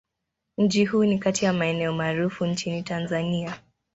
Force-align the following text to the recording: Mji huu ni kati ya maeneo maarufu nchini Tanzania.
Mji 0.57 0.85
huu 0.85 1.03
ni 1.03 1.19
kati 1.19 1.45
ya 1.45 1.53
maeneo 1.53 1.93
maarufu 1.93 2.45
nchini 2.45 2.83
Tanzania. 2.83 3.59